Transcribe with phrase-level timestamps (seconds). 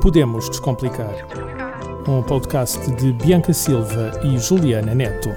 [0.00, 1.14] Podemos Descomplicar.
[2.08, 5.30] Um podcast de Bianca Silva e Juliana Neto.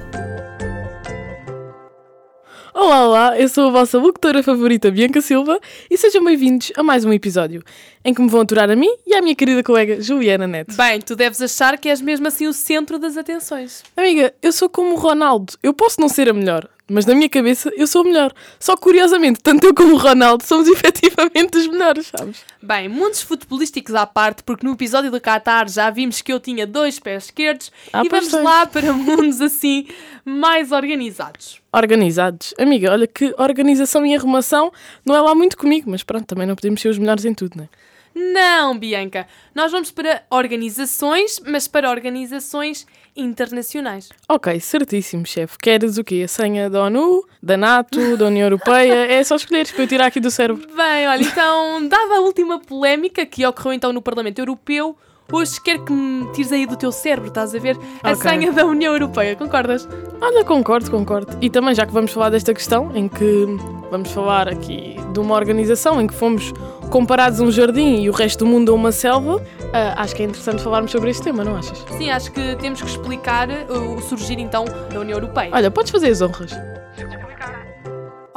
[2.73, 5.59] Olá, olá, eu sou a vossa locutora favorita Bianca Silva
[5.89, 7.63] e sejam bem-vindos a mais um episódio
[8.03, 10.75] em que me vão aturar a mim e à minha querida colega Juliana Neto.
[10.75, 13.83] Bem, tu deves achar que és mesmo assim o centro das atenções.
[13.95, 17.29] Amiga, eu sou como o Ronaldo, eu posso não ser a melhor, mas na minha
[17.29, 18.33] cabeça eu sou a melhor.
[18.59, 22.43] Só que, curiosamente, tanto eu como o Ronaldo somos efetivamente os melhores, sabes?
[22.61, 26.65] Bem, mundos futebolísticos à parte, porque no episódio do Qatar já vimos que eu tinha
[26.67, 28.41] dois pés esquerdos Ah, e vamos tem.
[28.43, 29.87] lá para mundos assim
[30.23, 31.59] mais organizados.
[31.71, 32.53] Organizados.
[32.59, 34.71] Amiga, olha que organização e arrumação
[35.05, 37.57] não é lá muito comigo, mas pronto, também não podemos ser os melhores em tudo,
[37.57, 37.67] né?
[38.15, 44.09] Não, Bianca, nós vamos para organizações, mas para organizações internacionais.
[44.29, 45.57] Ok, certíssimo, chefe.
[45.57, 46.21] Queres o quê?
[46.23, 49.11] A senha da ONU, da NATO, da União Europeia?
[49.11, 50.65] É só escolheres para eu tirar aqui do cérebro.
[50.75, 54.97] Bem, olha, então, dada a última polémica que ocorreu então no Parlamento Europeu,
[55.31, 57.77] hoje quero que me tires aí do teu cérebro, estás a ver?
[58.03, 58.29] A Ok.
[58.29, 59.87] senha da União Europeia, concordas?
[60.21, 61.37] Olha, concordo, concordo.
[61.41, 63.45] E também, já que vamos falar desta questão, em que
[63.91, 66.53] vamos falar aqui de uma organização em que fomos
[66.89, 69.41] comparados a um jardim e o resto do mundo a uma selva,
[69.73, 71.83] ah, acho que é interessante falarmos sobre este tema, não achas?
[71.97, 75.49] Sim, acho que temos que explicar uh, o surgir então da União Europeia.
[75.53, 76.51] Olha, podes fazer as honras.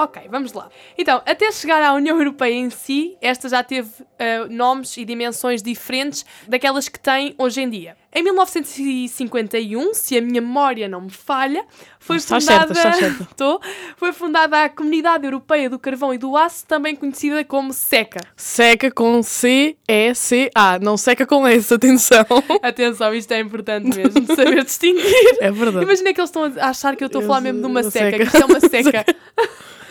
[0.00, 0.68] Ok, vamos lá.
[0.96, 5.60] Então, até chegar à União Europeia em si, esta já teve uh, nomes e dimensões
[5.60, 7.96] diferentes daquelas que tem hoje em dia.
[8.14, 11.64] Em 1951, se a minha memória não me falha,
[11.98, 13.34] foi Estás fundada, certa, estás certa.
[13.34, 13.60] Tô,
[13.96, 18.20] foi fundada a Comunidade Europeia do Carvão e do Aço, também conhecida como SECA.
[18.36, 22.24] Seca com C-E-C-A, não seca com S, atenção.
[22.62, 25.04] Atenção, isto é importante mesmo, saber distinguir.
[25.40, 25.84] É verdade.
[25.84, 27.90] Imagina que eles estão a achar que eu estou a falar mesmo de uma eu
[27.90, 28.18] seca, seca.
[28.18, 29.04] que isto é uma seca.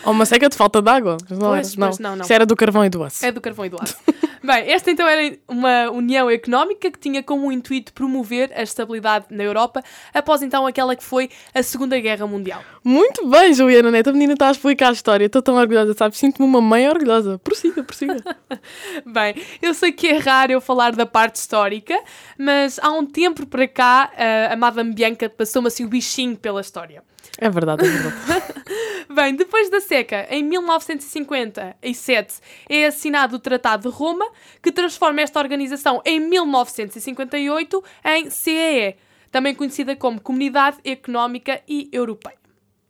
[0.07, 1.17] Ou uma seca de falta de água.
[1.29, 1.79] Mas não, Pois, era.
[1.81, 1.97] não.
[1.99, 2.23] não, não.
[2.23, 3.25] Isso era do carvão e do aço.
[3.25, 3.97] É do carvão e do aço.
[4.41, 9.43] Bem, esta então era uma união económica que tinha como intuito promover a estabilidade na
[9.43, 12.63] Europa após então aquela que foi a Segunda Guerra Mundial.
[12.81, 14.11] Muito bem, Juliana Neto.
[14.11, 15.25] A menina está a explicar a história.
[15.25, 16.17] Estou tão orgulhosa, sabes?
[16.19, 17.37] Sinto-me uma mãe orgulhosa.
[17.39, 18.15] Prossiga, prossiga.
[19.05, 21.99] Bem, eu sei que é raro eu falar da parte histórica,
[22.37, 26.61] mas há um tempo para cá a, a Madame Bianca passou-me assim o bichinho pela
[26.61, 27.03] história.
[27.39, 28.53] É verdade, é verdade.
[29.09, 32.35] Bem, depois da seca, em 1957,
[32.69, 34.25] é assinado o Tratado de Roma,
[34.61, 38.95] que transforma esta organização em 1958 em CEE,
[39.31, 42.37] também conhecida como Comunidade Económica e Europeia.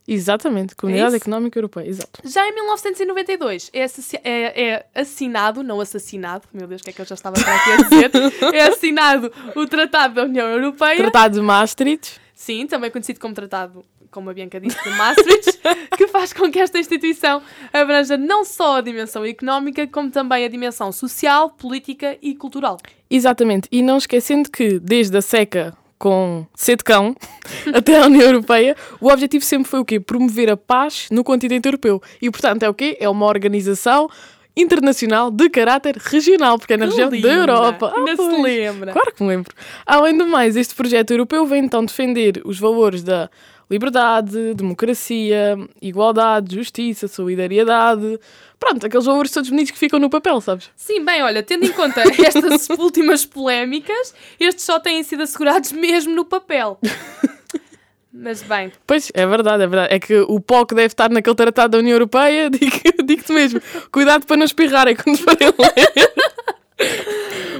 [0.07, 0.73] Exatamente.
[0.73, 1.23] Comunidade isso?
[1.25, 1.89] Económica Europeia.
[1.89, 2.21] Exato.
[2.23, 3.85] Já em 1992 é,
[4.23, 7.71] é- é assinado, não assassinado, meu Deus, o que é que eu já estava aqui
[7.71, 8.11] a dizer?
[8.55, 10.95] é assinado o Tratado da União Europeia.
[10.95, 12.21] Tratado de Maastricht.
[12.33, 15.59] Sim, também conhecido como tratado, como a Bianca disse, de Maastricht,
[15.97, 17.41] que faz com que esta instituição
[17.73, 22.77] abranja não só a dimensão económica, como também a dimensão social, política e cultural.
[23.09, 23.67] Exatamente.
[23.71, 27.15] E não esquecendo que, desde a seca com C de cão
[27.73, 29.99] até a União Europeia, o objetivo sempre foi o quê?
[29.99, 32.01] Promover a paz no continente europeu.
[32.21, 32.97] E, portanto, é o quê?
[32.99, 34.09] É uma organização
[34.57, 37.27] internacional de caráter regional, porque é na Que região linda!
[37.27, 37.93] da Europa.
[37.95, 38.41] Ainda se pois.
[38.41, 38.91] lembra.
[38.91, 39.53] Claro que me lembro.
[39.85, 43.29] Além do mais, este projeto europeu vem então defender os valores da
[43.69, 48.19] liberdade, democracia, igualdade, justiça, solidariedade.
[48.59, 50.69] Pronto, aqueles valores todos bonitos que ficam no papel, sabes?
[50.75, 56.15] Sim, bem, olha, tendo em conta estas últimas polémicas, estes só têm sido assegurados mesmo
[56.15, 56.79] no papel.
[58.19, 59.93] Mas bem, Pois, é verdade, é verdade.
[59.93, 63.61] É que o pó que deve estar naquele tratado da União Europeia, digo- digo-te mesmo,
[63.91, 66.11] cuidado para não espirrarem quando forem ler.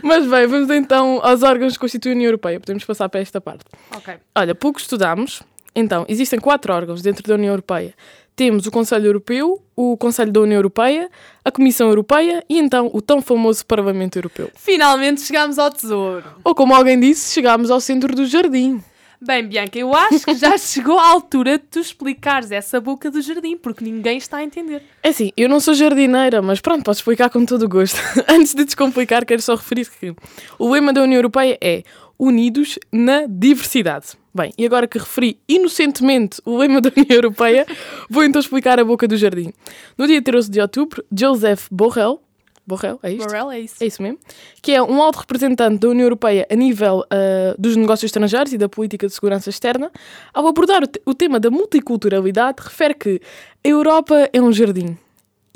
[0.04, 2.60] Mas bem, vamos então aos órgãos que constituem a União Europeia.
[2.60, 3.64] Podemos passar para esta parte.
[3.96, 4.16] ok.
[4.36, 5.42] Olha, pouco estudámos.
[5.76, 7.94] Então, existem quatro órgãos dentro da União Europeia.
[8.36, 11.10] Temos o Conselho Europeu, o Conselho da União Europeia,
[11.44, 14.50] a Comissão Europeia e então o tão famoso Parlamento Europeu.
[14.56, 16.24] Finalmente chegámos ao tesouro.
[16.44, 18.84] Ou como alguém disse, chegámos ao centro do jardim.
[19.20, 23.22] Bem, Bianca, eu acho que já chegou a altura de tu explicares essa boca do
[23.22, 24.84] jardim, porque ninguém está a entender.
[25.02, 27.98] É assim, eu não sou jardineira, mas pronto, posso explicar com todo o gosto.
[28.30, 30.16] Antes de descomplicar, quero só referir que
[30.60, 31.84] o lema da União Europeia é
[32.20, 34.08] Unidos na Diversidade.
[34.34, 37.66] Bem, e agora que referi inocentemente o lema da União Europeia,
[38.08, 39.52] vou então explicar a boca do jardim.
[39.98, 42.22] No dia 13 de outubro, Joseph Borrell,
[42.68, 43.24] Borrell, é isto?
[43.24, 43.76] Morel é isso.
[43.80, 44.20] É isso mesmo.
[44.62, 48.58] Que é um alto representante da União Europeia a nível ah, dos negócios estrangeiros e
[48.58, 49.90] da política de segurança externa,
[50.34, 53.22] ao abordar o, o tema da multiculturalidade, refere que
[53.66, 54.98] a Europa é um jardim.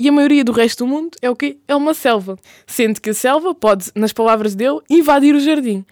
[0.00, 1.58] E a maioria do resto do mundo é o quê?
[1.68, 2.38] É uma selva.
[2.66, 5.84] Sendo que a selva pode, nas palavras dele, invadir o jardim.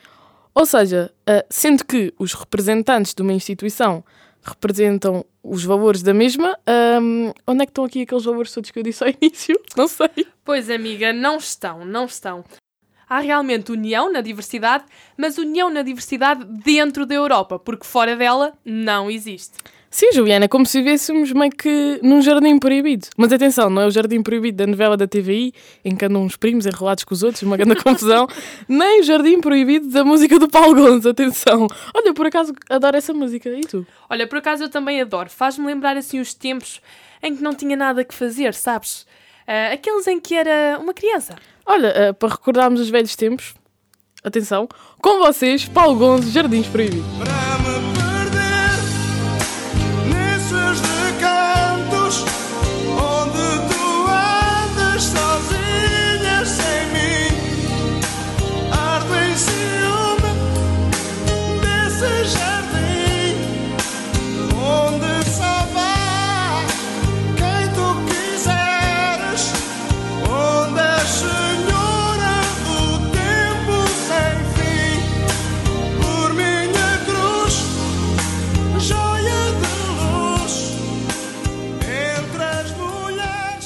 [0.55, 4.03] Ou seja, ah, sendo que os representantes de uma instituição
[4.43, 8.79] representam os valores da mesma, ahm, onde é que estão aqui aqueles valores todos que
[8.79, 9.59] eu disse ao início?
[9.77, 10.27] Não sei.
[10.45, 12.45] Pois, amiga, não estão, não estão.
[13.09, 14.85] há realmente união na diversidade,
[15.17, 19.59] mas união na diversidade dentro da Europa, porque fora dela não existe.
[19.93, 23.09] Sim, Juliana, é como se vivêssemos meio que num jardim proibido.
[23.17, 25.53] Mas atenção, não é o jardim proibido da novela da TVI,
[25.85, 28.29] em que andam uns primos enrolados com os outros, uma grande confusão,
[28.69, 31.67] nem o jardim proibido da música do Paulo Gonzo, atenção.
[31.93, 33.85] Olha, por acaso adoro essa música, e tu?
[34.09, 35.29] Olha, por acaso eu também adoro.
[35.29, 36.81] Faz-me lembrar assim os tempos
[37.21, 39.03] em que não tinha nada que fazer, sabes?
[39.43, 41.35] Uh, aqueles em que era uma criança.
[41.67, 43.55] Olha, uh, para recordarmos os velhos tempos,
[44.23, 44.69] atenção,
[45.03, 47.07] com vocês, Paulo Gonzo, Jardins Proibidos.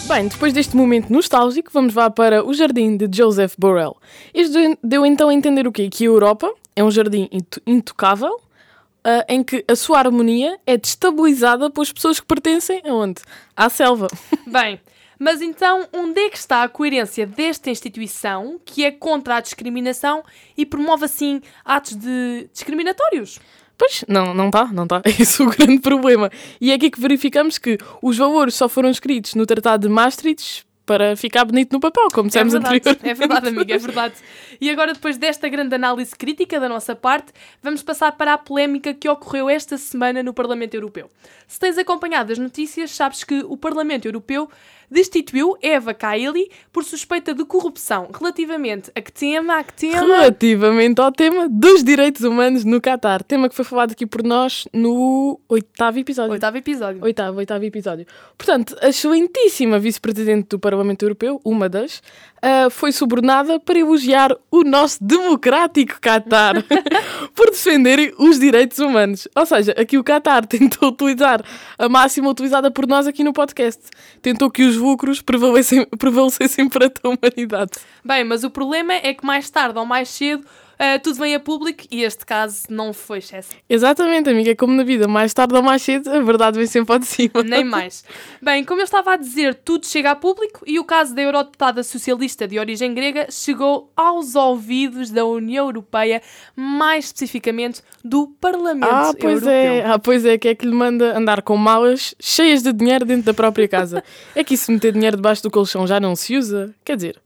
[0.06, 3.97] Bem, depois deste momento nostálgico, vamos lá para o jardim de Joseph Borrell.
[4.35, 5.89] Este deu então a entender o quê?
[5.89, 7.27] Que a Europa é um jardim
[7.67, 13.23] intocável, uh, em que a sua harmonia é destabilizada pelas pessoas que pertencem aonde?
[13.56, 14.09] À selva.
[14.47, 14.79] Bem,
[15.19, 20.23] mas então onde é que está a coerência desta instituição que é contra a discriminação
[20.55, 23.41] e promove assim atos de discriminatórios?
[23.76, 25.03] Pois, não, não está, não está.
[25.19, 26.31] Esse é o grande problema.
[26.61, 30.65] E é aqui que verificamos que os valores só foram escritos no Tratado de Maastricht
[30.87, 33.09] para ficar bonito no papel, como dissemos é anteriormente.
[33.09, 34.15] É verdade, amiga, é verdade.
[34.61, 37.32] E agora, depois desta grande análise crítica da nossa parte,
[37.62, 41.09] vamos passar para a polémica que ocorreu esta semana no Parlamento Europeu.
[41.49, 44.49] Se tens acompanhado as notícias, sabes que o Parlamento Europeu
[44.90, 50.00] destituiu Eva Kaili por suspeita de corrupção relativamente a que tema, a que tema...
[50.00, 54.66] Relativamente ao tema dos direitos humanos no Qatar, tema que foi falado aqui por nós
[54.72, 56.32] no oitavo episódio.
[56.32, 57.02] Oitavo episódio.
[57.02, 58.06] Oitavo, oitavo episódio.
[58.36, 62.02] Portanto, a excelentíssima vice-presidente do Parlamento Europeu, uma das,
[62.44, 66.62] uh, foi subornada para elogiar o nosso democrático Qatar
[67.35, 69.26] por defenderem os direitos humanos.
[69.35, 71.43] Ou seja, aqui o Qatar tentou utilizar
[71.79, 73.82] a máxima utilizada por nós aqui no podcast.
[74.20, 77.73] Tentou que os lucros prevalecessem, prevalecessem para a humanidade.
[78.05, 80.44] Bem, mas o problema é que mais tarde ou mais cedo
[80.84, 83.50] uh, tudo vem a público e este caso não foi excesso.
[83.69, 86.92] Exatamente, amiga, é como na vida, mais tarde ou mais cedo, a verdade vem sempre
[86.92, 87.42] ao de cima.
[87.44, 88.04] Nem mais.
[88.40, 91.82] Bem, como eu estava a dizer, tudo chega a público e o caso da eurodeputada
[91.82, 96.20] socialista de origem grega chegou aos ouvidos da União Europeia,
[96.54, 99.52] mais especificamente do Parlamento ah, pois Europeu.
[99.52, 99.84] É.
[99.84, 103.25] Ah, pois é, que é que lhe manda andar com malas cheias de dinheiro dentro
[103.25, 104.02] da própria casa.
[104.34, 106.75] é que isso meter dinheiro debaixo do colchão já não se usa?
[106.84, 107.20] Quer dizer,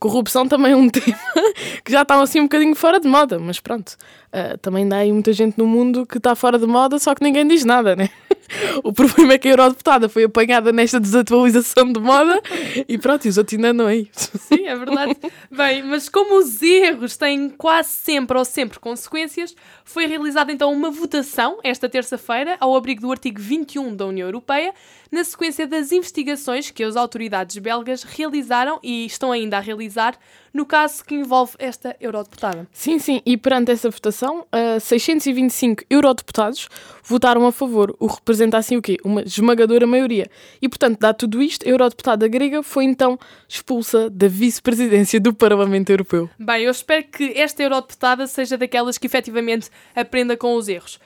[0.00, 1.18] Corrupção também é um tema
[1.84, 3.96] que já está assim um bocadinho fora de moda, mas pronto,
[4.32, 7.22] uh, também dá aí muita gente no mundo que está fora de moda, só que
[7.22, 8.08] ninguém diz nada, né?
[8.82, 12.42] O problema é que a eurodeputada foi apanhada nesta desatualização de moda
[12.88, 14.30] e pronto, e os outros ainda não é isso.
[14.38, 15.16] Sim, é verdade.
[15.48, 19.54] Bem, mas como os erros têm quase sempre ou sempre consequências,
[19.84, 24.74] foi realizada então uma votação esta terça-feira ao abrigo do artigo 21 da União Europeia,
[25.10, 30.18] na sequência das investigações que as autoridades belgas realizaram e estão ainda a realizar
[30.52, 32.66] no caso que envolve esta eurodeputada.
[32.72, 36.68] Sim, sim, e perante essa votação, uh, 625 eurodeputados
[37.04, 38.96] votaram a favor, o que representa assim o quê?
[39.04, 40.28] Uma esmagadora maioria.
[40.60, 45.90] E, portanto, dado tudo isto, a eurodeputada grega foi então expulsa da vice-presidência do Parlamento
[45.90, 46.28] Europeu.
[46.38, 50.98] Bem, eu espero que esta eurodeputada seja daquelas que efetivamente aprenda com os erros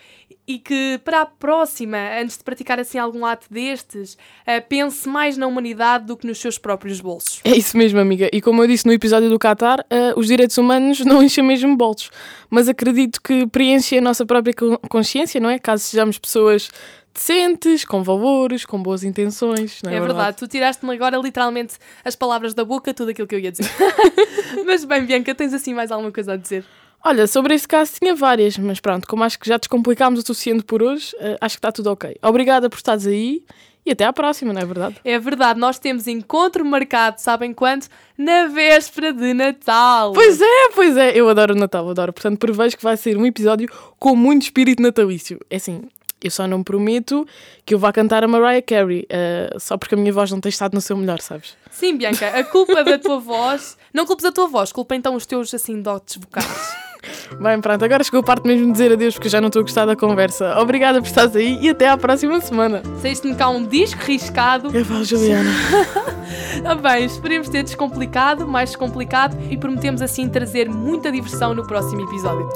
[0.47, 5.37] e que para a próxima, antes de praticar assim algum ato destes, uh, pense mais
[5.37, 7.40] na humanidade do que nos seus próprios bolsos.
[7.45, 8.28] É isso mesmo, amiga.
[8.33, 11.76] E como eu disse no episódio do Qatar, uh, os direitos humanos não enchem mesmo
[11.76, 12.11] bolsos.
[12.50, 14.54] Mas acredito que preenche a nossa própria
[14.88, 15.59] consciência, não é?
[15.59, 16.71] Caso sejamos pessoas
[17.14, 19.81] decentes, com valores, com boas intenções.
[19.83, 20.16] Não é, é verdade?
[20.16, 23.71] verdade, tu tiraste-me agora literalmente as palavras da boca, tudo aquilo que eu ia dizer.
[24.66, 26.64] Mas bem, Bianca, tens assim mais alguma coisa a dizer?
[27.06, 30.64] Olha, sobre este caso tinha várias, mas pronto, como acho que já descomplicámos o suficiente
[30.64, 32.16] por hoje, uh, acho que está tudo ok.
[32.23, 33.42] Obrigada por estares aí
[33.84, 34.96] e até à próxima, não é verdade?
[35.04, 37.87] É verdade, nós temos encontro marcado, sabem quando?
[38.16, 40.14] Na véspera de Natal.
[40.14, 42.11] Pois é, pois é, eu adoro o Natal, adoro.
[42.11, 43.68] Portanto, prevejo que vai ser um episódio
[43.99, 45.38] com muito espírito natalício.
[45.50, 45.82] É assim,
[46.25, 47.26] eu só não prometo
[47.64, 50.50] que eu vá cantar a Mariah Carey, uh, só porque a minha voz não tem
[50.50, 51.57] estado no seu melhor, sabes?
[51.71, 53.76] Sim, Bianca, a culpa da tua voz.
[53.93, 56.75] Não culpes a tua voz, culpa então os teus assim dotes vocais.
[57.38, 59.62] Bem, pronto, agora chegou a parte mesmo de dizer adeus porque já não estou a
[59.62, 60.59] gostar da conversa.
[60.59, 62.83] Obrigada por estares aí e até à próxima semana.
[63.02, 64.75] Saíste-me cá um disco riscado.
[64.75, 65.50] Eu falo, Juliana.
[66.64, 72.00] Ah, bem, esperemos ter descomplicado, mais descomplicado e prometemos assim trazer muita diversão no próximo
[72.02, 72.49] episódio.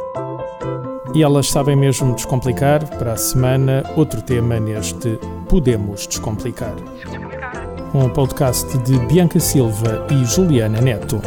[1.18, 2.96] E elas sabem mesmo descomplicar.
[2.96, 6.76] Para a semana, outro tema neste Podemos Descomplicar.
[7.92, 11.20] Um podcast de Bianca Silva e Juliana Neto.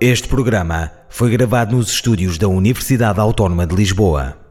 [0.00, 4.41] Este programa foi gravado nos estúdios da Universidade Autónoma de Lisboa.